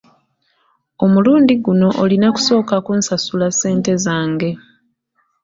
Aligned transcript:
Omulundi 1.05 1.53
guno 1.63 1.87
olina 2.03 2.27
kusooka 2.35 2.75
kunsasula 2.85 3.47
ssente 3.51 3.93
zange. 4.05 4.51